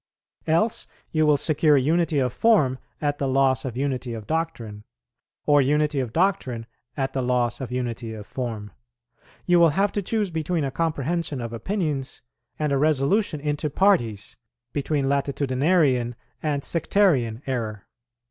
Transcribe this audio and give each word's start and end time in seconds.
Else 0.47 0.87
you 1.11 1.27
will 1.27 1.37
secure 1.37 1.77
unity 1.77 2.17
of 2.17 2.33
form 2.33 2.79
at 3.01 3.19
the 3.19 3.27
loss 3.27 3.65
of 3.65 3.77
unity 3.77 4.15
of 4.15 4.25
doctrine, 4.25 4.83
or 5.45 5.61
unity 5.61 5.99
of 5.99 6.11
doctrine 6.11 6.65
at 6.97 7.13
the 7.13 7.21
loss 7.21 7.61
of 7.61 7.71
unity 7.71 8.11
of 8.15 8.25
form; 8.25 8.71
you 9.45 9.59
will 9.59 9.69
have 9.69 9.91
to 9.91 10.01
choose 10.01 10.31
between 10.31 10.63
a 10.63 10.71
comprehension 10.71 11.39
of 11.39 11.53
opinions 11.53 12.23
and 12.57 12.73
a 12.73 12.79
resolution 12.79 13.39
into 13.39 13.69
parties, 13.69 14.35
between 14.73 15.05
latitudinarian 15.07 16.15
and 16.41 16.65
sectarian 16.65 17.43
error. 17.45 17.85